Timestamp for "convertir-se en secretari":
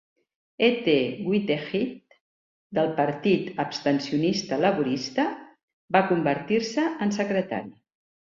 6.09-7.73